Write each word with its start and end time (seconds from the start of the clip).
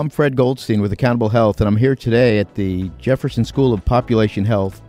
I'm 0.00 0.08
Fred 0.08 0.34
Goldstein 0.34 0.80
with 0.80 0.94
Accountable 0.94 1.28
Health, 1.28 1.60
and 1.60 1.68
I'm 1.68 1.76
here 1.76 1.94
today 1.94 2.38
at 2.38 2.54
the 2.54 2.90
Jefferson 2.98 3.44
School 3.44 3.74
of 3.74 3.84
Population 3.84 4.46
Health 4.46 4.80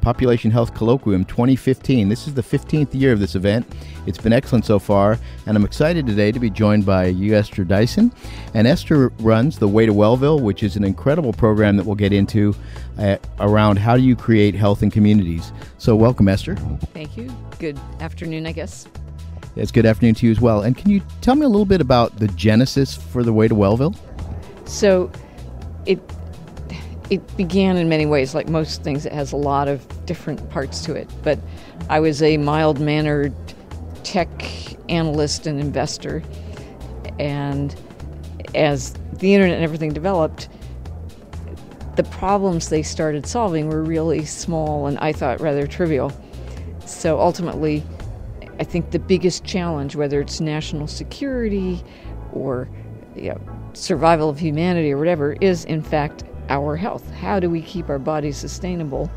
Population 0.00 0.52
Health 0.52 0.74
Colloquium 0.74 1.26
2015. 1.26 2.08
This 2.08 2.28
is 2.28 2.34
the 2.34 2.42
15th 2.42 2.94
year 2.94 3.12
of 3.12 3.18
this 3.18 3.34
event. 3.34 3.66
It's 4.06 4.16
been 4.16 4.32
excellent 4.32 4.64
so 4.64 4.78
far, 4.78 5.18
and 5.46 5.56
I'm 5.56 5.64
excited 5.64 6.06
today 6.06 6.30
to 6.30 6.38
be 6.38 6.50
joined 6.50 6.86
by 6.86 7.06
you, 7.06 7.34
Esther 7.34 7.64
Dyson. 7.64 8.12
And 8.54 8.68
Esther 8.68 9.08
runs 9.18 9.58
the 9.58 9.66
Way 9.66 9.86
to 9.86 9.92
Wellville, 9.92 10.40
which 10.40 10.62
is 10.62 10.76
an 10.76 10.84
incredible 10.84 11.32
program 11.32 11.76
that 11.76 11.84
we'll 11.84 11.96
get 11.96 12.12
into 12.12 12.54
uh, 12.96 13.16
around 13.40 13.76
how 13.76 13.96
do 13.96 14.04
you 14.04 14.14
create 14.14 14.54
health 14.54 14.84
in 14.84 14.90
communities. 14.92 15.50
So, 15.78 15.96
welcome, 15.96 16.28
Esther. 16.28 16.54
Thank 16.94 17.16
you. 17.16 17.28
Good 17.58 17.76
afternoon, 17.98 18.46
I 18.46 18.52
guess. 18.52 18.86
It's 19.56 19.72
good 19.72 19.84
afternoon 19.84 20.14
to 20.14 20.26
you 20.26 20.32
as 20.32 20.40
well. 20.40 20.62
And 20.62 20.76
can 20.76 20.90
you 20.90 21.02
tell 21.22 21.34
me 21.34 21.44
a 21.44 21.48
little 21.48 21.66
bit 21.66 21.80
about 21.80 22.18
the 22.18 22.28
genesis 22.28 22.94
for 22.94 23.24
the 23.24 23.32
Way 23.32 23.48
to 23.48 23.54
Wellville? 23.56 23.96
So, 24.70 25.10
it 25.84 25.98
it 27.10 27.36
began 27.36 27.76
in 27.76 27.88
many 27.88 28.06
ways, 28.06 28.34
like 28.36 28.48
most 28.48 28.84
things. 28.84 29.04
It 29.04 29.12
has 29.12 29.32
a 29.32 29.36
lot 29.36 29.66
of 29.66 29.84
different 30.06 30.48
parts 30.50 30.84
to 30.84 30.94
it. 30.94 31.10
But 31.24 31.40
I 31.88 31.98
was 31.98 32.22
a 32.22 32.36
mild 32.36 32.78
mannered 32.78 33.34
tech 34.04 34.30
analyst 34.88 35.48
and 35.48 35.58
investor, 35.58 36.22
and 37.18 37.74
as 38.54 38.94
the 39.14 39.34
internet 39.34 39.56
and 39.56 39.64
everything 39.64 39.92
developed, 39.92 40.48
the 41.96 42.04
problems 42.04 42.68
they 42.68 42.82
started 42.82 43.26
solving 43.26 43.68
were 43.68 43.82
really 43.82 44.24
small 44.24 44.86
and 44.86 44.98
I 45.00 45.12
thought 45.12 45.40
rather 45.40 45.66
trivial. 45.66 46.12
So 46.86 47.20
ultimately, 47.20 47.82
I 48.58 48.64
think 48.64 48.92
the 48.92 48.98
biggest 48.98 49.44
challenge, 49.44 49.96
whether 49.96 50.20
it's 50.20 50.40
national 50.40 50.86
security 50.86 51.82
or 52.32 52.68
you 53.14 53.30
know, 53.30 53.40
survival 53.72 54.28
of 54.28 54.38
humanity 54.38 54.92
or 54.92 54.98
whatever, 54.98 55.34
is 55.40 55.64
in 55.64 55.82
fact 55.82 56.24
our 56.48 56.76
health. 56.76 57.10
How 57.12 57.40
do 57.40 57.48
we 57.48 57.62
keep 57.62 57.88
our 57.88 57.98
bodies 57.98 58.36
sustainable 58.36 59.10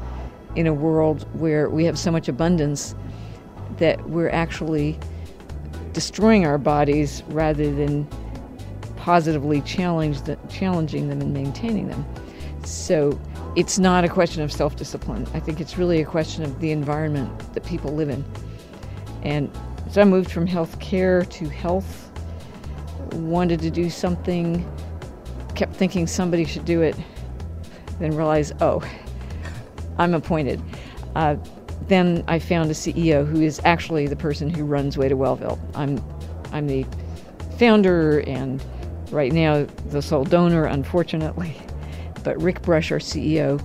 in 0.56 0.68
a 0.68 0.74
world 0.74 1.28
where 1.34 1.70
we 1.70 1.86
have 1.86 1.98
so 1.98 2.12
much 2.12 2.28
abundance 2.28 2.96
that 3.78 4.08
we're 4.10 4.30
actually 4.30 5.00
destroying 5.94 6.46
our 6.46 6.58
bodies 6.58 7.24
rather 7.28 7.74
than 7.74 8.08
positively 8.98 9.60
the, 9.60 10.38
challenging 10.50 11.10
them 11.10 11.22
and 11.22 11.34
maintaining 11.34 11.88
them? 11.88 12.06
So 12.64 13.20
it's 13.56 13.78
not 13.78 14.04
a 14.04 14.10
question 14.10 14.42
of 14.42 14.52
self 14.52 14.76
discipline. 14.76 15.28
I 15.34 15.40
think 15.40 15.60
it's 15.60 15.78
really 15.78 16.02
a 16.02 16.06
question 16.06 16.44
of 16.44 16.60
the 16.60 16.72
environment 16.72 17.54
that 17.54 17.66
people 17.66 17.94
live 17.94 18.10
in. 18.10 18.24
And 19.24 19.52
so 19.92 20.02
I 20.02 20.06
moved 20.06 20.32
from 20.32 20.48
health 20.48 20.80
care 20.80 21.24
to 21.26 21.50
health, 21.50 22.03
wanted 23.14 23.60
to 23.62 23.70
do 23.70 23.90
something, 23.90 24.70
kept 25.56 25.76
thinking 25.76 26.08
somebody 26.08 26.46
should 26.46 26.66
do 26.66 26.82
it, 26.82 26.96
then 28.00 28.16
realized, 28.16 28.54
oh, 28.62 28.84
I'm 29.98 30.14
appointed. 30.14 30.62
Uh, 31.16 31.36
then 31.88 32.24
I 32.28 32.40
found 32.40 32.72
a 32.72 32.74
CEO 32.74 33.28
who 33.28 33.42
is 33.42 33.62
actually 33.66 34.08
the 34.08 34.16
person 34.16 34.50
who 34.50 34.64
runs 34.64 34.98
Way 34.98 35.10
to 35.10 35.16
Wellville. 35.16 35.60
I'm, 35.76 36.04
I'm 36.52 36.68
the 36.68 36.86
founder 37.60 38.22
and 38.22 38.64
right 39.12 39.32
now 39.32 39.66
the 39.90 40.02
sole 40.02 40.24
donor, 40.24 40.66
unfortunately. 40.66 41.56
But 42.24 42.42
Rick 42.42 42.62
Brush, 42.62 42.92
our 42.92 43.00
CEO, 43.00 43.62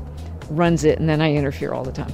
runs 0.51 0.85
it, 0.85 0.99
and 0.99 1.09
then 1.09 1.21
I 1.21 1.35
interfere 1.35 1.73
all 1.73 1.85
the 1.85 1.93
time. 1.93 2.13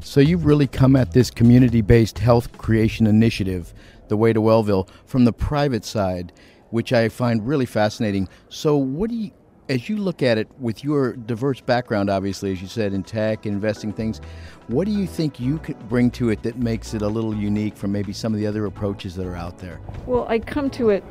So 0.00 0.20
you've 0.20 0.46
really 0.46 0.66
come 0.66 0.96
at 0.96 1.12
this 1.12 1.30
community-based 1.30 2.18
health 2.18 2.56
creation 2.58 3.06
initiative, 3.06 3.74
the 4.08 4.16
Way 4.16 4.32
to 4.32 4.40
Wellville, 4.40 4.88
from 5.04 5.24
the 5.24 5.32
private 5.32 5.84
side, 5.84 6.32
which 6.70 6.92
I 6.92 7.08
find 7.08 7.46
really 7.46 7.66
fascinating. 7.66 8.28
So 8.48 8.76
what 8.76 9.10
do 9.10 9.16
you 9.16 9.30
as 9.68 9.88
you 9.88 9.96
look 9.96 10.22
at 10.22 10.38
it 10.38 10.48
with 10.60 10.84
your 10.84 11.14
diverse 11.14 11.60
background, 11.60 12.08
obviously, 12.08 12.52
as 12.52 12.62
you 12.62 12.68
said, 12.68 12.92
in 12.92 13.02
tech 13.02 13.46
investing 13.46 13.92
things, 13.92 14.20
what 14.68 14.86
do 14.86 14.92
you 14.92 15.06
think 15.06 15.40
you 15.40 15.58
could 15.58 15.88
bring 15.88 16.10
to 16.12 16.30
it 16.30 16.42
that 16.42 16.56
makes 16.56 16.94
it 16.94 17.02
a 17.02 17.08
little 17.08 17.34
unique 17.34 17.76
from 17.76 17.92
maybe 17.92 18.12
some 18.12 18.32
of 18.32 18.38
the 18.38 18.46
other 18.46 18.66
approaches 18.66 19.14
that 19.16 19.26
are 19.26 19.36
out 19.36 19.58
there? 19.58 19.80
Well, 20.06 20.26
I 20.28 20.38
come 20.38 20.70
to 20.70 20.90
it 20.90 21.04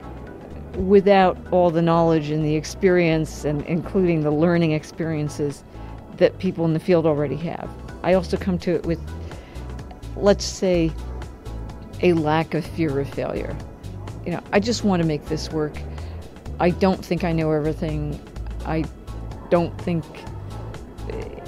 without 0.77 1.37
all 1.51 1.69
the 1.69 1.81
knowledge 1.81 2.29
and 2.29 2.43
the 2.43 2.55
experience, 2.55 3.45
and 3.45 3.61
including 3.63 4.21
the 4.21 4.31
learning 4.31 4.71
experiences 4.71 5.63
that 6.17 6.37
people 6.39 6.65
in 6.65 6.73
the 6.73 6.79
field 6.79 7.05
already 7.05 7.37
have. 7.37 7.69
I 8.03 8.13
also 8.13 8.37
come 8.37 8.57
to 8.59 8.75
it 8.75 8.85
with, 8.85 8.99
let's 10.15 10.45
say, 10.45 10.91
a 12.01 12.13
lack 12.13 12.53
of 12.53 12.65
fear 12.65 12.99
of 12.99 13.09
failure. 13.09 13.55
You 14.25 14.33
know, 14.33 14.43
I 14.51 14.59
just 14.59 14.83
want 14.83 15.01
to 15.01 15.07
make 15.07 15.25
this 15.25 15.51
work. 15.51 15.77
I 16.59 16.69
don't 16.69 17.03
think 17.03 17.23
I 17.23 17.31
know 17.31 17.51
everything. 17.51 18.19
I 18.65 18.85
don't 19.49 19.75
think 19.81 20.03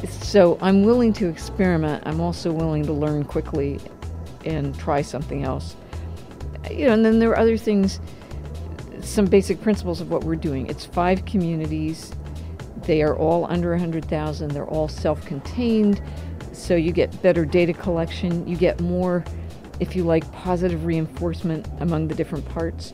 so. 0.10 0.58
I'm 0.62 0.84
willing 0.84 1.14
to 1.14 1.28
experiment. 1.28 2.04
I'm 2.06 2.20
also 2.20 2.52
willing 2.52 2.86
to 2.86 2.94
learn 2.94 3.24
quickly 3.24 3.80
and 4.46 4.78
try 4.78 5.02
something 5.02 5.44
else. 5.44 5.76
You 6.70 6.88
know, 6.88 6.94
and 6.94 7.06
then 7.06 7.20
there 7.20 7.30
are 7.32 7.38
other 7.38 7.58
things, 7.58 8.00
some 9.02 9.26
basic 9.26 9.62
principles 9.62 10.02
of 10.02 10.12
what 10.12 10.24
we're 10.24 10.36
doing. 10.36 10.68
It's 10.68 10.86
five 10.86 11.26
communities. 11.26 12.12
They 12.84 13.02
are 13.02 13.16
all 13.16 13.46
under 13.46 13.72
100,000. 13.72 14.52
They're 14.52 14.66
all 14.66 14.88
self 14.88 15.26
contained. 15.26 16.02
So 16.54 16.76
you 16.76 16.92
get 16.92 17.22
better 17.22 17.46
data 17.46 17.74
collection. 17.74 18.48
You 18.48 18.58
get 18.58 18.80
more, 18.82 19.24
if 19.80 19.96
you 19.96 20.04
like, 20.04 20.30
positive 20.32 20.86
reinforcement 20.86 21.68
among 21.80 22.08
the 22.08 22.16
different 22.16 22.48
parts. 22.50 22.94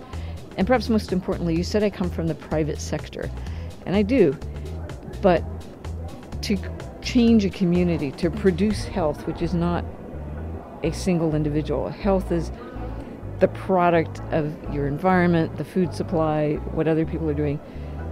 And 0.57 0.67
perhaps 0.67 0.89
most 0.89 1.11
importantly, 1.11 1.55
you 1.55 1.63
said 1.63 1.83
I 1.83 1.89
come 1.89 2.09
from 2.09 2.27
the 2.27 2.35
private 2.35 2.79
sector 2.79 3.29
and 3.85 3.95
I 3.95 4.01
do. 4.01 4.37
But 5.21 5.43
to 6.43 6.57
change 7.01 7.45
a 7.45 7.49
community, 7.49 8.11
to 8.11 8.29
produce 8.29 8.85
health, 8.85 9.25
which 9.27 9.41
is 9.41 9.53
not 9.53 9.85
a 10.83 10.91
single 10.91 11.35
individual, 11.35 11.89
health 11.89 12.31
is 12.31 12.51
the 13.39 13.47
product 13.47 14.21
of 14.31 14.53
your 14.73 14.87
environment, 14.87 15.57
the 15.57 15.65
food 15.65 15.93
supply, 15.93 16.55
what 16.71 16.87
other 16.87 17.05
people 17.05 17.29
are 17.29 17.33
doing. 17.33 17.59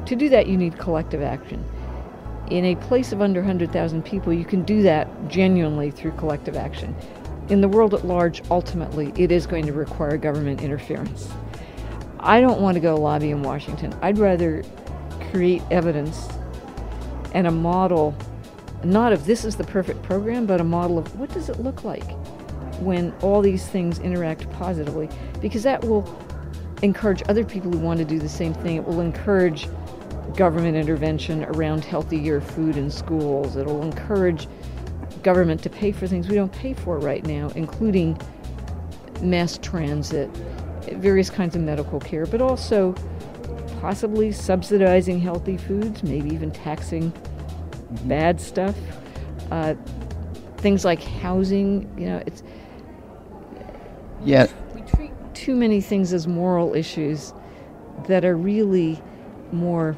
To 0.07 0.15
do 0.15 0.29
that, 0.29 0.47
you 0.47 0.57
need 0.57 0.77
collective 0.77 1.21
action. 1.21 1.63
In 2.49 2.65
a 2.65 2.75
place 2.75 3.11
of 3.13 3.21
under 3.21 3.39
100,000 3.39 4.03
people, 4.03 4.33
you 4.33 4.43
can 4.43 4.63
do 4.63 4.81
that 4.81 5.07
genuinely 5.29 5.91
through 5.91 6.11
collective 6.13 6.57
action. 6.57 6.95
In 7.49 7.61
the 7.61 7.67
world 7.67 7.93
at 7.93 8.05
large, 8.05 8.41
ultimately, 8.49 9.11
it 9.15 9.31
is 9.31 9.45
going 9.45 9.65
to 9.65 9.73
require 9.73 10.17
government 10.17 10.61
interference. 10.61 11.29
I 12.19 12.39
don't 12.39 12.61
want 12.61 12.75
to 12.75 12.81
go 12.81 12.95
lobby 12.95 13.31
in 13.31 13.43
Washington. 13.43 13.93
I'd 14.01 14.17
rather 14.17 14.63
create 15.31 15.61
evidence 15.71 16.29
and 17.33 17.47
a 17.47 17.51
model, 17.51 18.15
not 18.83 19.13
of 19.13 19.25
this 19.25 19.43
is 19.45 19.55
the 19.55 19.63
perfect 19.63 20.03
program, 20.03 20.45
but 20.45 20.61
a 20.61 20.63
model 20.63 20.97
of 20.97 21.19
what 21.19 21.33
does 21.33 21.49
it 21.49 21.59
look 21.59 21.83
like 21.83 22.11
when 22.79 23.13
all 23.21 23.41
these 23.41 23.67
things 23.67 23.99
interact 23.99 24.49
positively, 24.51 25.09
because 25.39 25.63
that 25.63 25.83
will 25.83 26.07
encourage 26.81 27.21
other 27.29 27.43
people 27.45 27.71
who 27.71 27.77
want 27.77 27.99
to 27.99 28.05
do 28.05 28.19
the 28.19 28.29
same 28.29 28.53
thing. 28.53 28.77
It 28.77 28.85
will 28.85 29.01
encourage 29.01 29.67
government 30.35 30.75
intervention 30.75 31.43
around 31.45 31.85
healthier 31.85 32.41
food 32.41 32.77
in 32.77 32.89
schools. 32.89 33.55
It'll 33.55 33.83
encourage 33.83 34.47
government 35.23 35.61
to 35.63 35.69
pay 35.69 35.91
for 35.91 36.07
things 36.07 36.27
we 36.27 36.35
don't 36.35 36.51
pay 36.51 36.73
for 36.73 36.99
right 36.99 37.25
now, 37.25 37.49
including 37.55 38.19
mass 39.21 39.57
transit, 39.61 40.29
various 40.93 41.29
kinds 41.29 41.55
of 41.55 41.61
medical 41.61 41.99
care, 41.99 42.25
but 42.25 42.41
also 42.41 42.93
possibly 43.79 44.31
subsidizing 44.31 45.19
healthy 45.19 45.57
foods, 45.57 46.03
maybe 46.03 46.29
even 46.29 46.51
taxing 46.51 47.11
mm-hmm. 47.11 48.07
bad 48.07 48.39
stuff. 48.39 48.75
Uh, 49.49 49.75
things 50.57 50.85
like 50.85 51.01
housing, 51.01 51.91
you 51.97 52.05
know, 52.05 52.23
it's. 52.25 52.43
Yeah. 54.23 54.47
We 54.75 54.81
treat 54.81 55.11
too 55.33 55.55
many 55.55 55.81
things 55.81 56.13
as 56.13 56.27
moral 56.27 56.75
issues 56.75 57.33
that 58.07 58.23
are 58.23 58.37
really 58.37 59.01
more 59.51 59.97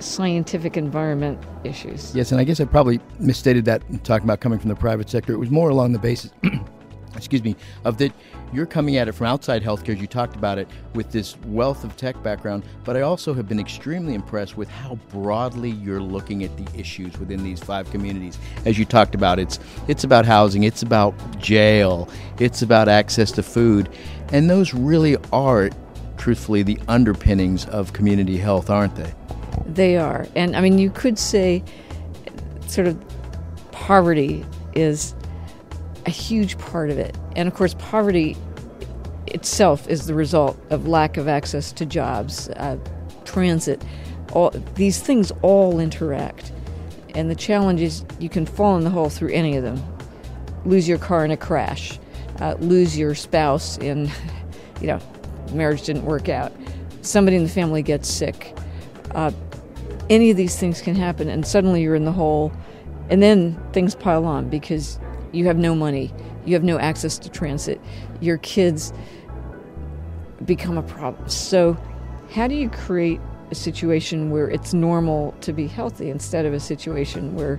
scientific 0.00 0.76
environment 0.76 1.40
issues. 1.64 2.14
Yes, 2.14 2.32
and 2.32 2.40
I 2.40 2.44
guess 2.44 2.60
I 2.60 2.64
probably 2.64 3.00
misstated 3.18 3.64
that 3.66 3.82
talking 4.04 4.24
about 4.24 4.40
coming 4.40 4.58
from 4.58 4.68
the 4.68 4.76
private 4.76 5.08
sector. 5.10 5.32
It 5.32 5.38
was 5.38 5.50
more 5.50 5.70
along 5.70 5.92
the 5.92 5.98
basis 5.98 6.32
excuse 7.18 7.42
me, 7.42 7.56
of 7.84 7.98
that 7.98 8.12
you're 8.52 8.66
coming 8.66 8.96
at 8.96 9.08
it 9.08 9.12
from 9.12 9.26
outside 9.26 9.62
healthcare, 9.62 9.94
as 9.94 10.00
you 10.00 10.06
talked 10.06 10.36
about 10.36 10.58
it, 10.58 10.68
with 10.94 11.10
this 11.10 11.36
wealth 11.46 11.84
of 11.84 11.96
tech 11.96 12.20
background. 12.22 12.64
But 12.84 12.96
I 12.96 13.02
also 13.02 13.34
have 13.34 13.48
been 13.48 13.60
extremely 13.60 14.14
impressed 14.14 14.56
with 14.56 14.68
how 14.70 14.94
broadly 15.10 15.70
you're 15.70 16.00
looking 16.00 16.44
at 16.44 16.56
the 16.56 16.78
issues 16.78 17.18
within 17.18 17.42
these 17.42 17.60
five 17.60 17.90
communities. 17.90 18.38
As 18.64 18.78
you 18.78 18.84
talked 18.84 19.14
about, 19.14 19.38
it's 19.38 19.58
it's 19.86 20.04
about 20.04 20.24
housing, 20.24 20.62
it's 20.62 20.82
about 20.82 21.14
jail, 21.38 22.08
it's 22.38 22.62
about 22.62 22.88
access 22.88 23.30
to 23.32 23.42
food, 23.42 23.90
and 24.32 24.48
those 24.48 24.72
really 24.72 25.16
are, 25.32 25.70
truthfully, 26.16 26.62
the 26.62 26.78
underpinnings 26.88 27.66
of 27.66 27.92
community 27.92 28.38
health, 28.38 28.70
aren't 28.70 28.94
they? 28.96 29.12
They 29.68 29.96
are, 29.96 30.26
and 30.34 30.56
I 30.56 30.60
mean, 30.60 30.78
you 30.78 30.90
could 30.90 31.18
say, 31.18 31.62
sort 32.66 32.86
of 32.86 32.98
poverty 33.70 34.44
is 34.74 35.14
a 36.06 36.10
huge 36.10 36.58
part 36.58 36.90
of 36.90 36.98
it. 36.98 37.16
And 37.36 37.46
of 37.46 37.54
course, 37.54 37.74
poverty 37.74 38.36
itself 39.26 39.86
is 39.88 40.06
the 40.06 40.14
result 40.14 40.58
of 40.70 40.88
lack 40.88 41.16
of 41.16 41.28
access 41.28 41.70
to 41.72 41.86
jobs, 41.86 42.48
uh, 42.50 42.78
transit. 43.24 43.82
All 44.32 44.50
these 44.74 45.00
things 45.00 45.32
all 45.42 45.80
interact, 45.80 46.52
and 47.14 47.30
the 47.30 47.34
challenge 47.34 47.80
is 47.80 48.04
you 48.18 48.28
can 48.28 48.46
fall 48.46 48.76
in 48.76 48.84
the 48.84 48.90
hole 48.90 49.10
through 49.10 49.32
any 49.32 49.56
of 49.56 49.62
them. 49.62 49.82
Lose 50.64 50.88
your 50.88 50.98
car 50.98 51.24
in 51.24 51.30
a 51.30 51.36
crash, 51.36 51.98
uh, 52.40 52.56
lose 52.58 52.96
your 52.96 53.14
spouse 53.14 53.78
in, 53.78 54.10
you 54.80 54.86
know, 54.86 55.00
marriage 55.52 55.84
didn't 55.84 56.04
work 56.04 56.28
out. 56.28 56.52
Somebody 57.02 57.36
in 57.36 57.42
the 57.42 57.48
family 57.48 57.82
gets 57.82 58.08
sick. 58.08 58.56
Uh, 59.12 59.30
any 60.10 60.30
of 60.30 60.36
these 60.36 60.56
things 60.56 60.80
can 60.80 60.94
happen, 60.94 61.28
and 61.28 61.46
suddenly 61.46 61.82
you're 61.82 61.94
in 61.94 62.04
the 62.04 62.12
hole, 62.12 62.52
and 63.10 63.22
then 63.22 63.60
things 63.72 63.94
pile 63.94 64.24
on 64.24 64.48
because 64.48 64.98
you 65.32 65.46
have 65.46 65.58
no 65.58 65.74
money, 65.74 66.12
you 66.44 66.54
have 66.54 66.64
no 66.64 66.78
access 66.78 67.18
to 67.18 67.28
transit, 67.28 67.80
your 68.20 68.38
kids 68.38 68.92
become 70.44 70.78
a 70.78 70.82
problem. 70.82 71.28
So, 71.28 71.76
how 72.30 72.46
do 72.46 72.54
you 72.54 72.68
create 72.70 73.20
a 73.50 73.54
situation 73.54 74.30
where 74.30 74.48
it's 74.50 74.74
normal 74.74 75.32
to 75.40 75.52
be 75.52 75.66
healthy 75.66 76.10
instead 76.10 76.44
of 76.44 76.52
a 76.52 76.60
situation 76.60 77.34
where 77.34 77.58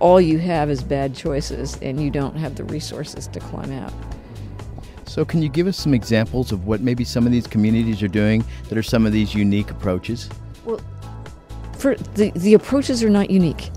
all 0.00 0.20
you 0.20 0.38
have 0.38 0.70
is 0.70 0.82
bad 0.82 1.14
choices 1.14 1.78
and 1.80 2.02
you 2.02 2.10
don't 2.10 2.36
have 2.36 2.56
the 2.56 2.64
resources 2.64 3.28
to 3.28 3.40
climb 3.40 3.72
out? 3.72 3.92
So, 5.06 5.24
can 5.24 5.42
you 5.42 5.48
give 5.48 5.66
us 5.66 5.76
some 5.76 5.94
examples 5.94 6.52
of 6.52 6.66
what 6.66 6.80
maybe 6.80 7.04
some 7.04 7.26
of 7.26 7.32
these 7.32 7.46
communities 7.46 8.02
are 8.02 8.08
doing 8.08 8.44
that 8.68 8.78
are 8.78 8.82
some 8.82 9.06
of 9.06 9.12
these 9.12 9.34
unique 9.34 9.70
approaches? 9.70 10.28
For 11.84 11.96
the, 11.96 12.30
the 12.30 12.54
approaches 12.54 13.04
are 13.04 13.10
not 13.10 13.28
unique. 13.28 13.68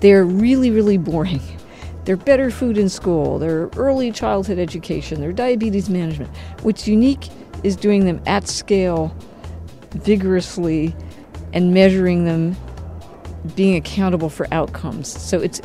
They're 0.00 0.26
really, 0.26 0.70
really 0.70 0.98
boring. 0.98 1.40
They're 2.04 2.18
better 2.18 2.50
food 2.50 2.76
in 2.76 2.90
school, 2.90 3.38
they're 3.38 3.70
early 3.76 4.12
childhood 4.12 4.58
education, 4.58 5.22
they're 5.22 5.32
diabetes 5.32 5.88
management. 5.88 6.30
What's 6.60 6.86
unique 6.86 7.30
is 7.62 7.76
doing 7.76 8.04
them 8.04 8.20
at 8.26 8.46
scale, 8.46 9.16
vigorously, 9.92 10.94
and 11.54 11.72
measuring 11.72 12.26
them, 12.26 12.54
being 13.56 13.76
accountable 13.76 14.28
for 14.28 14.46
outcomes. 14.52 15.08
So 15.08 15.40
it's, 15.40 15.62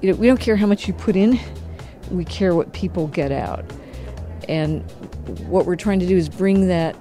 you 0.00 0.12
know, 0.12 0.16
we 0.18 0.28
don't 0.28 0.38
care 0.38 0.54
how 0.54 0.66
much 0.66 0.86
you 0.86 0.94
put 0.94 1.16
in, 1.16 1.40
we 2.12 2.24
care 2.24 2.54
what 2.54 2.72
people 2.72 3.08
get 3.08 3.32
out. 3.32 3.64
And 4.48 4.88
what 5.48 5.66
we're 5.66 5.74
trying 5.74 5.98
to 5.98 6.06
do 6.06 6.16
is 6.16 6.28
bring 6.28 6.68
that 6.68 6.94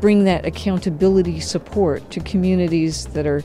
bring 0.00 0.24
that 0.24 0.46
accountability 0.46 1.40
support 1.40 2.10
to 2.10 2.20
communities 2.20 3.06
that 3.06 3.26
are 3.26 3.42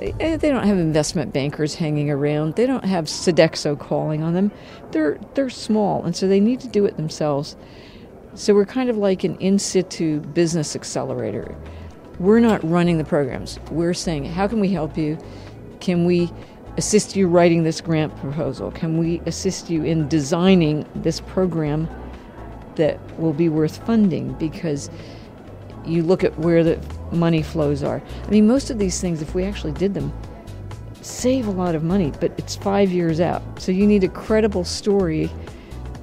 eh, 0.00 0.36
they 0.36 0.50
don't 0.50 0.66
have 0.66 0.78
investment 0.78 1.32
bankers 1.32 1.74
hanging 1.74 2.10
around. 2.10 2.56
They 2.56 2.66
don't 2.66 2.84
have 2.84 3.06
Sodexo 3.06 3.78
calling 3.78 4.22
on 4.22 4.34
them. 4.34 4.52
They're 4.90 5.18
they're 5.34 5.50
small, 5.50 6.04
and 6.04 6.14
so 6.16 6.26
they 6.26 6.40
need 6.40 6.60
to 6.60 6.68
do 6.68 6.84
it 6.84 6.96
themselves. 6.96 7.56
So 8.34 8.52
we're 8.52 8.66
kind 8.66 8.90
of 8.90 8.96
like 8.96 9.22
an 9.22 9.36
in 9.36 9.58
situ 9.58 10.20
business 10.20 10.74
accelerator. 10.74 11.54
We're 12.18 12.40
not 12.40 12.68
running 12.68 12.98
the 12.98 13.04
programs. 13.04 13.58
We're 13.70 13.94
saying, 13.94 14.24
how 14.24 14.48
can 14.48 14.60
we 14.60 14.70
help 14.70 14.96
you? 14.96 15.18
Can 15.80 16.04
we 16.04 16.30
assist 16.76 17.14
you 17.14 17.28
writing 17.28 17.62
this 17.62 17.80
grant 17.80 18.16
proposal? 18.16 18.70
Can 18.72 18.98
we 18.98 19.20
assist 19.26 19.70
you 19.70 19.84
in 19.84 20.08
designing 20.08 20.84
this 20.96 21.20
program 21.20 21.88
that 22.76 22.98
will 23.18 23.32
be 23.32 23.48
worth 23.48 23.84
funding? 23.86 24.32
Because 24.34 24.90
you 25.86 26.02
look 26.02 26.24
at 26.24 26.38
where 26.38 26.64
the 26.64 26.78
money 27.12 27.42
flows 27.42 27.82
are. 27.82 28.02
I 28.24 28.30
mean, 28.30 28.46
most 28.46 28.70
of 28.70 28.78
these 28.78 29.00
things, 29.00 29.22
if 29.22 29.34
we 29.34 29.44
actually 29.44 29.72
did 29.72 29.94
them, 29.94 30.12
save 31.02 31.46
a 31.46 31.50
lot 31.50 31.74
of 31.74 31.82
money, 31.82 32.12
but 32.20 32.32
it's 32.38 32.56
five 32.56 32.90
years 32.90 33.20
out. 33.20 33.42
So 33.60 33.72
you 33.72 33.86
need 33.86 34.04
a 34.04 34.08
credible 34.08 34.64
story 34.64 35.30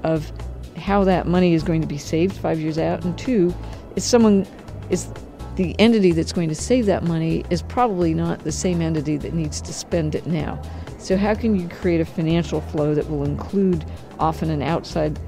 of 0.04 0.31
how 0.78 1.04
that 1.04 1.28
money 1.28 1.54
is 1.54 1.63
going 1.63 1.81
to 1.81 1.88
be 1.88 1.98
saved 1.98 2.36
five 2.36 2.60
years 2.60 2.78
out. 2.78 3.04
And 3.04 3.18
two, 3.18 3.54
is 3.95 4.04
someone 4.04 4.48
is 4.89 5.12
the 5.56 5.75
entity 5.80 6.12
that's 6.12 6.31
going 6.31 6.50
to 6.50 6.56
save 6.56 6.86
that 6.86 7.04
money 7.04 7.44
is 7.50 7.62
probably 7.62 8.13
not 8.13 8.44
the 8.44 8.51
same 8.51 8.81
entity 8.81 9.18
that 9.18 9.33
needs 9.33 9.62
to 9.62 9.74
spend 9.74 10.16
it 10.16 10.25
now. 10.25 10.62
So 10.98 11.18
how 11.18 11.33
can 11.33 11.60
you 11.60 11.68
create 11.68 12.00
a 12.00 12.06
financial 12.06 12.62
flow 12.62 12.94
that 12.94 13.10
will 13.10 13.24
include 13.24 13.86
often 14.19 14.50
an 14.50 14.62
outside 14.62 15.19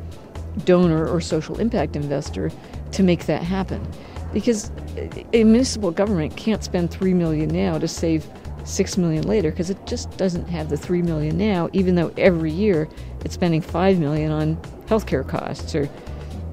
donor 0.66 1.08
or 1.08 1.20
social 1.20 1.60
impact 1.60 1.96
investor 1.96 2.52
to 2.92 3.04
make 3.04 3.26
that 3.26 3.44
happen? 3.44 3.86
Because 4.34 4.72
a 5.34 5.44
municipal 5.44 5.92
government 5.92 6.36
can't 6.36 6.64
spend 6.64 6.92
3 6.92 7.14
million 7.14 7.50
now 7.50 7.78
to 7.78 7.88
save 7.88 8.26
6 8.66 8.98
million 8.98 9.28
later 9.28 9.52
because 9.52 9.70
it 9.70 9.86
just 9.86 10.16
doesn't 10.18 10.48
have 10.48 10.70
the 10.70 10.78
3 10.78 11.02
million 11.02 11.38
now 11.38 11.70
even 11.74 11.96
though 11.96 12.12
every 12.18 12.52
year 12.52 12.88
it's 13.24 13.34
spending 13.34 13.62
5 13.62 14.00
million 14.00 14.32
on 14.32 14.56
healthcare 14.88 15.28
costs 15.28 15.76
or 15.76 15.90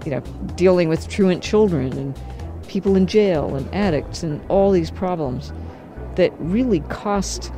you 0.05 0.11
know 0.11 0.21
dealing 0.57 0.89
with 0.89 1.09
truant 1.09 1.43
children 1.43 1.93
and 1.93 2.21
people 2.69 2.97
in 2.97 3.07
jail 3.07 3.55
and 3.55 3.73
addicts 3.75 4.23
and 4.23 4.41
all 4.49 4.71
these 4.71 4.91
problems 4.91 5.53
that 6.17 6.33
really 6.39 6.81
cost 6.81 7.53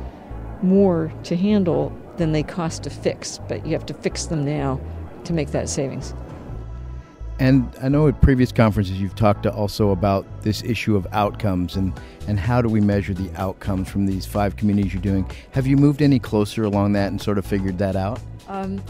more 0.61 1.11
to 1.23 1.35
handle 1.35 1.91
than 2.17 2.31
they 2.31 2.43
cost 2.43 2.83
to 2.83 2.89
fix 2.89 3.39
but 3.47 3.65
you 3.65 3.73
have 3.73 3.85
to 3.85 3.93
fix 3.93 4.25
them 4.25 4.45
now 4.45 4.79
to 5.23 5.33
make 5.33 5.49
that 5.49 5.67
savings 5.67 6.13
and 7.39 7.69
I 7.81 7.89
know 7.89 8.07
at 8.07 8.21
previous 8.21 8.51
conferences 8.51 8.99
you've 9.01 9.15
talked 9.15 9.45
also 9.45 9.89
about 9.89 10.25
this 10.43 10.63
issue 10.63 10.95
of 10.95 11.07
outcomes 11.11 11.75
and, 11.75 11.93
and 12.27 12.39
how 12.39 12.61
do 12.61 12.69
we 12.69 12.79
measure 12.79 13.13
the 13.13 13.31
outcomes 13.39 13.89
from 13.89 14.05
these 14.05 14.25
five 14.25 14.55
communities 14.55 14.93
you're 14.93 15.01
doing. 15.01 15.29
Have 15.51 15.65
you 15.65 15.75
moved 15.75 16.01
any 16.01 16.19
closer 16.19 16.63
along 16.63 16.93
that 16.93 17.07
and 17.07 17.21
sort 17.21 17.37
of 17.37 17.45
figured 17.45 17.79
that 17.79 17.95
out? 17.95 18.19
Um, 18.47 18.83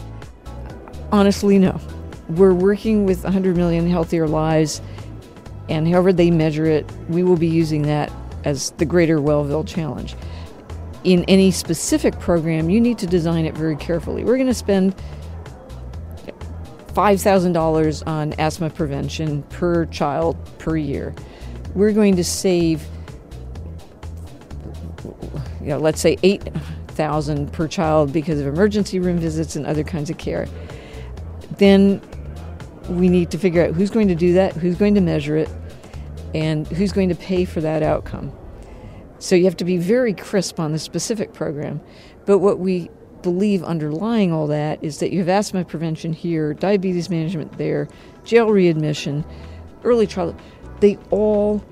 honestly, 1.10 1.58
no. 1.58 1.80
We're 2.28 2.54
working 2.54 3.06
with 3.06 3.24
100 3.24 3.56
million 3.56 3.88
healthier 3.88 4.26
lives, 4.26 4.80
and 5.68 5.88
however 5.88 6.12
they 6.12 6.30
measure 6.30 6.66
it, 6.66 6.90
we 7.08 7.22
will 7.22 7.36
be 7.36 7.48
using 7.48 7.82
that 7.82 8.12
as 8.44 8.70
the 8.72 8.84
Greater 8.84 9.20
Wellville 9.20 9.64
Challenge. 9.64 10.14
In 11.04 11.24
any 11.28 11.50
specific 11.50 12.18
program, 12.18 12.70
you 12.70 12.80
need 12.80 12.98
to 12.98 13.06
design 13.06 13.44
it 13.44 13.54
very 13.54 13.76
carefully. 13.76 14.24
We're 14.24 14.36
going 14.36 14.46
to 14.48 14.54
spend 14.54 14.94
$5,000 16.94 18.06
on 18.06 18.32
asthma 18.34 18.70
prevention 18.70 19.42
per 19.44 19.86
child 19.86 20.36
per 20.58 20.76
year. 20.76 21.14
We're 21.74 21.92
going 21.92 22.16
to 22.16 22.24
save, 22.24 22.84
you 25.60 25.68
know, 25.68 25.78
let's 25.78 26.00
say 26.00 26.16
8,000 26.22 27.52
per 27.52 27.66
child 27.66 28.12
because 28.12 28.38
of 28.38 28.46
emergency 28.46 29.00
room 29.00 29.18
visits 29.18 29.56
and 29.56 29.66
other 29.66 29.82
kinds 29.82 30.08
of 30.08 30.18
care. 30.18 30.46
Then 31.58 32.00
we 32.88 33.08
need 33.08 33.30
to 33.32 33.38
figure 33.38 33.64
out 33.64 33.74
who's 33.74 33.90
going 33.90 34.08
to 34.08 34.14
do 34.14 34.34
that, 34.34 34.52
who's 34.54 34.76
going 34.76 34.94
to 34.94 35.00
measure 35.00 35.36
it, 35.36 35.50
and 36.34 36.66
who's 36.68 36.92
going 36.92 37.08
to 37.08 37.14
pay 37.14 37.44
for 37.44 37.60
that 37.60 37.82
outcome. 37.82 38.32
So 39.18 39.34
you 39.34 39.44
have 39.44 39.56
to 39.56 39.64
be 39.64 39.78
very 39.78 40.12
crisp 40.12 40.60
on 40.60 40.72
the 40.72 40.78
specific 40.78 41.32
program. 41.32 41.80
But 42.26 42.38
what 42.38 42.58
we 42.58 42.90
believe 43.24 43.64
underlying 43.64 44.32
all 44.32 44.46
that 44.46 44.78
is 44.84 44.98
that 44.98 45.10
you 45.10 45.18
have 45.18 45.28
asthma 45.28 45.64
prevention 45.64 46.12
here, 46.12 46.54
diabetes 46.54 47.10
management 47.10 47.56
there, 47.58 47.88
jail 48.24 48.50
readmission, 48.50 49.24
early 49.82 50.06
childhood. 50.06 50.40
They 50.80 50.98
all 51.10 51.64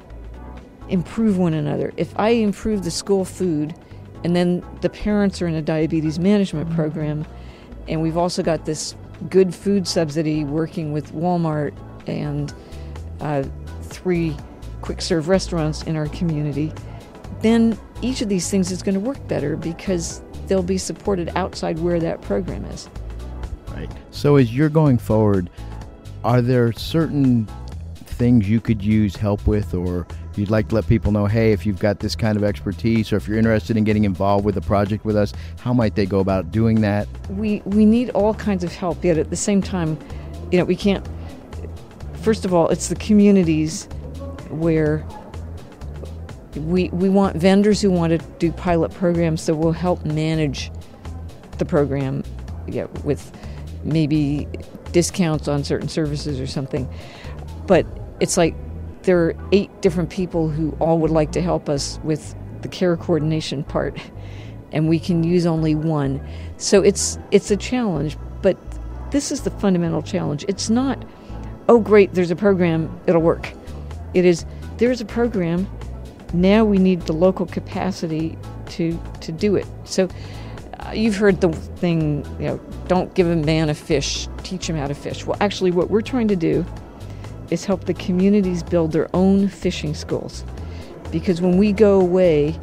improve 0.88 1.38
one 1.38 1.54
another. 1.54 1.92
If 1.96 2.18
I 2.18 2.30
improve 2.30 2.82
the 2.82 2.90
school 2.90 3.24
food, 3.24 3.74
and 4.24 4.34
then 4.34 4.64
the 4.80 4.88
parents 4.88 5.42
are 5.42 5.46
in 5.46 5.54
a 5.54 5.62
diabetes 5.62 6.18
management 6.18 6.68
mm-hmm. 6.68 6.76
program, 6.76 7.26
and 7.86 8.00
we've 8.00 8.16
also 8.16 8.42
got 8.42 8.64
this 8.64 8.96
good 9.28 9.54
food 9.54 9.86
subsidy 9.86 10.44
working 10.44 10.92
with 10.92 11.12
Walmart 11.12 11.74
and 12.06 12.52
uh, 13.20 13.44
three 13.82 14.34
quick 14.80 15.02
serve 15.02 15.28
restaurants 15.28 15.82
in 15.82 15.96
our 15.96 16.08
community, 16.08 16.72
then 17.42 17.78
each 18.00 18.22
of 18.22 18.28
these 18.28 18.50
things 18.50 18.72
is 18.72 18.82
going 18.82 18.94
to 18.94 19.00
work 19.00 19.28
better 19.28 19.54
because 19.56 20.22
they'll 20.52 20.62
be 20.62 20.76
supported 20.76 21.30
outside 21.34 21.78
where 21.78 21.98
that 21.98 22.20
program 22.20 22.62
is. 22.66 22.90
Right. 23.68 23.90
So 24.10 24.36
as 24.36 24.54
you're 24.54 24.68
going 24.68 24.98
forward, 24.98 25.48
are 26.24 26.42
there 26.42 26.72
certain 26.72 27.48
things 27.94 28.50
you 28.50 28.60
could 28.60 28.84
use 28.84 29.16
help 29.16 29.46
with 29.46 29.72
or 29.72 30.06
you'd 30.36 30.50
like 30.50 30.68
to 30.68 30.74
let 30.74 30.86
people 30.86 31.10
know, 31.10 31.24
hey, 31.24 31.52
if 31.52 31.64
you've 31.64 31.78
got 31.78 32.00
this 32.00 32.14
kind 32.14 32.36
of 32.36 32.44
expertise 32.44 33.14
or 33.14 33.16
if 33.16 33.26
you're 33.26 33.38
interested 33.38 33.78
in 33.78 33.84
getting 33.84 34.04
involved 34.04 34.44
with 34.44 34.58
a 34.58 34.60
project 34.60 35.06
with 35.06 35.16
us, 35.16 35.32
how 35.58 35.72
might 35.72 35.94
they 35.94 36.04
go 36.04 36.20
about 36.20 36.52
doing 36.52 36.82
that? 36.82 37.08
We 37.30 37.62
we 37.64 37.86
need 37.86 38.10
all 38.10 38.34
kinds 38.34 38.62
of 38.62 38.74
help, 38.74 39.02
yet 39.02 39.16
at 39.16 39.30
the 39.30 39.36
same 39.36 39.62
time, 39.62 39.98
you 40.50 40.58
know, 40.58 40.66
we 40.66 40.76
can't 40.76 41.08
first 42.20 42.44
of 42.44 42.52
all, 42.52 42.68
it's 42.68 42.88
the 42.88 42.96
communities 42.96 43.88
where 44.50 44.98
we, 46.56 46.88
we 46.90 47.08
want 47.08 47.36
vendors 47.36 47.80
who 47.80 47.90
want 47.90 48.10
to 48.10 48.18
do 48.38 48.52
pilot 48.52 48.92
programs 48.92 49.46
that 49.46 49.54
will 49.54 49.72
help 49.72 50.04
manage 50.04 50.70
the 51.58 51.64
program 51.64 52.22
yeah, 52.66 52.86
with 53.04 53.36
maybe 53.84 54.46
discounts 54.92 55.48
on 55.48 55.64
certain 55.64 55.88
services 55.88 56.40
or 56.40 56.46
something. 56.46 56.88
But 57.66 57.86
it's 58.20 58.36
like 58.36 58.54
there 59.02 59.18
are 59.18 59.34
eight 59.52 59.80
different 59.80 60.10
people 60.10 60.48
who 60.48 60.76
all 60.78 60.98
would 60.98 61.10
like 61.10 61.32
to 61.32 61.42
help 61.42 61.68
us 61.68 61.98
with 62.04 62.34
the 62.62 62.68
care 62.68 62.96
coordination 62.96 63.64
part. 63.64 63.98
and 64.72 64.88
we 64.88 64.98
can 64.98 65.22
use 65.22 65.46
only 65.46 65.74
one. 65.74 66.20
So 66.56 66.80
it's 66.82 67.18
it's 67.30 67.50
a 67.50 67.56
challenge, 67.56 68.16
but 68.40 68.56
this 69.10 69.30
is 69.30 69.42
the 69.42 69.50
fundamental 69.50 70.02
challenge. 70.02 70.44
It's 70.48 70.70
not, 70.70 71.04
oh 71.68 71.78
great, 71.78 72.14
there's 72.14 72.30
a 72.30 72.36
program, 72.36 73.00
it'll 73.06 73.22
work. 73.22 73.52
It 74.14 74.24
is 74.24 74.44
there's 74.78 75.00
a 75.00 75.04
program, 75.04 75.68
now 76.32 76.64
we 76.64 76.78
need 76.78 77.02
the 77.02 77.12
local 77.12 77.46
capacity 77.46 78.38
to 78.70 78.98
to 79.20 79.32
do 79.32 79.56
it. 79.56 79.66
So 79.84 80.08
uh, 80.80 80.92
you've 80.92 81.16
heard 81.16 81.40
the 81.40 81.52
thing, 81.52 82.24
you 82.38 82.46
know, 82.46 82.60
don't 82.88 83.14
give 83.14 83.28
a 83.28 83.36
man 83.36 83.68
a 83.68 83.74
fish, 83.74 84.28
teach 84.42 84.68
him 84.68 84.76
how 84.76 84.86
to 84.86 84.94
fish. 84.94 85.24
Well, 85.26 85.36
actually 85.40 85.70
what 85.70 85.90
we're 85.90 86.00
trying 86.00 86.28
to 86.28 86.36
do 86.36 86.64
is 87.50 87.64
help 87.64 87.84
the 87.84 87.94
communities 87.94 88.62
build 88.62 88.92
their 88.92 89.14
own 89.14 89.48
fishing 89.48 89.94
schools. 89.94 90.44
Because 91.10 91.42
when 91.42 91.58
we 91.58 91.72
go 91.72 92.00
away, 92.00 92.58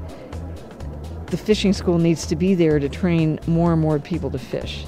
the 1.27 1.37
fishing 1.37 1.73
school 1.73 1.99
needs 1.99 2.25
to 2.25 2.35
be 2.35 2.55
there 2.55 2.79
to 2.79 2.89
train 2.89 3.39
more 3.45 3.73
and 3.73 3.81
more 3.81 3.99
people 3.99 4.31
to 4.31 4.39
fish. 4.39 4.85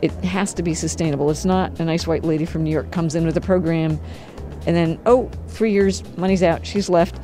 It 0.00 0.12
has 0.24 0.54
to 0.54 0.62
be 0.62 0.74
sustainable. 0.74 1.30
It's 1.30 1.44
not 1.44 1.78
a 1.80 1.84
nice 1.84 2.06
white 2.06 2.24
lady 2.24 2.44
from 2.44 2.62
New 2.62 2.70
York 2.70 2.92
comes 2.92 3.16
in 3.16 3.26
with 3.26 3.36
a 3.36 3.40
program 3.40 3.98
and 4.66 4.74
then, 4.74 4.98
oh, 5.06 5.30
three 5.48 5.72
years, 5.72 6.02
money's 6.16 6.42
out, 6.42 6.64
she's 6.64 6.88
left. 6.88 7.22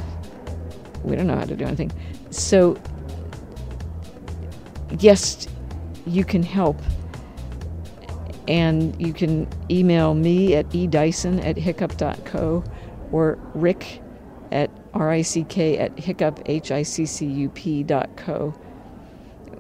We 1.05 1.17
don't 1.17 1.27
know 1.27 1.37
how 1.37 1.45
to 1.45 1.57
do 1.57 1.65
anything. 1.65 1.93
So, 2.31 2.77
yes, 4.99 5.49
you 6.07 6.25
can 6.25 6.43
help. 6.43 6.81
And 8.49 9.01
you 9.01 9.13
can 9.13 9.49
email 9.71 10.15
me 10.15 10.55
at 10.57 10.69
edyson 10.71 11.45
at 11.45 11.57
hiccup.co 11.57 12.65
or 13.13 13.39
rick 13.55 14.03
at 14.51 14.71
R-I-C-K 14.95 15.79
at 15.79 15.99
hiccup, 15.99 16.41
H-I-C-C-U-P 16.47 17.83
dot 17.85 18.17
co. 18.17 18.55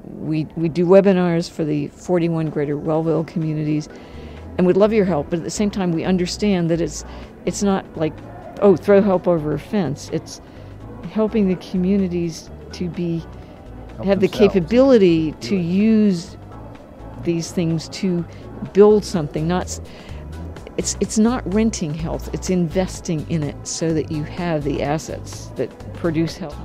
We, 0.04 0.47
we 0.56 0.68
do 0.68 0.87
webinars 0.87 1.49
for 1.49 1.64
the 1.64 1.88
41 1.88 2.50
greater 2.50 2.76
Wellville 2.76 3.26
communities, 3.26 3.88
and 4.59 4.66
we'd 4.66 4.76
love 4.76 4.92
your 4.92 5.04
help, 5.04 5.30
but 5.30 5.38
at 5.38 5.44
the 5.44 5.50
same 5.50 5.70
time, 5.70 5.92
we 5.92 6.04
understand 6.04 6.68
that 6.70 6.80
it's, 6.80 7.04
it's 7.47 7.62
not 7.62 7.97
like, 7.97 8.12
oh, 8.61 8.76
throw 8.76 9.00
help 9.00 9.28
over 9.28 9.52
a 9.54 9.59
fence. 9.59 10.11
It's 10.12 10.40
helping 11.10 11.48
the 11.48 11.56
communities 11.56 12.50
to 12.72 12.88
be, 12.88 13.18
Help 13.96 14.06
have 14.06 14.20
the 14.20 14.28
capability 14.28 15.32
to 15.32 15.56
it. 15.56 15.62
use 15.62 16.36
these 17.24 17.52
things 17.52 17.88
to 17.90 18.24
build 18.72 19.04
something, 19.04 19.46
not 19.46 19.80
it's 20.76 20.96
it's 21.00 21.18
not 21.18 21.42
renting 21.52 21.92
health 21.92 22.32
it's 22.32 22.48
investing 22.48 23.28
in 23.28 23.42
it 23.42 23.66
so 23.66 23.92
that 23.92 24.10
you 24.10 24.22
have 24.22 24.64
the 24.64 24.82
assets 24.82 25.48
that 25.56 25.68
produce 25.94 26.36
health 26.38 26.56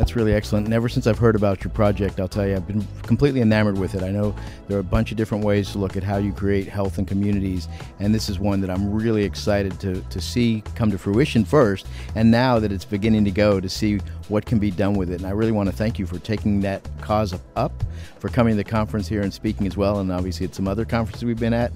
That's 0.00 0.16
really 0.16 0.32
excellent. 0.32 0.64
And 0.64 0.72
ever 0.72 0.88
since 0.88 1.06
I've 1.06 1.18
heard 1.18 1.36
about 1.36 1.62
your 1.62 1.70
project, 1.74 2.20
I'll 2.20 2.26
tell 2.26 2.48
you, 2.48 2.56
I've 2.56 2.66
been 2.66 2.86
completely 3.02 3.42
enamored 3.42 3.76
with 3.76 3.94
it. 3.94 4.02
I 4.02 4.10
know 4.10 4.34
there 4.66 4.78
are 4.78 4.80
a 4.80 4.82
bunch 4.82 5.10
of 5.10 5.18
different 5.18 5.44
ways 5.44 5.72
to 5.72 5.78
look 5.78 5.94
at 5.94 6.02
how 6.02 6.16
you 6.16 6.32
create 6.32 6.66
health 6.66 6.96
and 6.96 7.06
communities, 7.06 7.68
and 7.98 8.14
this 8.14 8.30
is 8.30 8.38
one 8.38 8.62
that 8.62 8.70
I'm 8.70 8.90
really 8.90 9.24
excited 9.24 9.78
to, 9.80 10.00
to 10.00 10.18
see 10.18 10.64
come 10.74 10.90
to 10.90 10.96
fruition 10.96 11.44
first, 11.44 11.86
and 12.14 12.30
now 12.30 12.58
that 12.58 12.72
it's 12.72 12.86
beginning 12.86 13.26
to 13.26 13.30
go, 13.30 13.60
to 13.60 13.68
see 13.68 13.98
what 14.28 14.46
can 14.46 14.58
be 14.58 14.70
done 14.70 14.94
with 14.94 15.10
it. 15.10 15.20
And 15.20 15.26
I 15.26 15.32
really 15.32 15.52
want 15.52 15.68
to 15.68 15.76
thank 15.76 15.98
you 15.98 16.06
for 16.06 16.18
taking 16.18 16.62
that 16.62 16.80
cause 17.02 17.38
up, 17.54 17.84
for 18.20 18.30
coming 18.30 18.52
to 18.52 18.56
the 18.56 18.64
conference 18.64 19.06
here 19.06 19.20
and 19.20 19.30
speaking 19.30 19.66
as 19.66 19.76
well, 19.76 20.00
and 20.00 20.10
obviously 20.10 20.46
at 20.46 20.54
some 20.54 20.66
other 20.66 20.86
conferences 20.86 21.26
we've 21.26 21.38
been 21.38 21.52
at. 21.52 21.72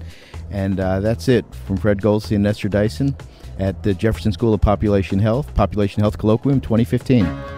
And 0.49 0.79
uh, 0.79 0.99
that's 0.99 1.27
it 1.27 1.45
from 1.67 1.77
Fred 1.77 2.01
Goldstein 2.01 2.37
and 2.37 2.47
Esther 2.47 2.69
Dyson 2.69 3.15
at 3.59 3.83
the 3.83 3.93
Jefferson 3.93 4.31
School 4.31 4.55
of 4.55 4.61
Population 4.61 5.19
Health, 5.19 5.53
Population 5.53 6.01
Health 6.01 6.17
Colloquium 6.17 6.59
2015. 6.63 7.54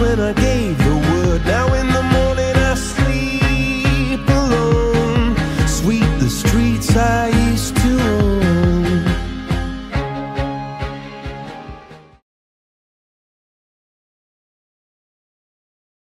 when 0.00 0.20
I 0.20 0.37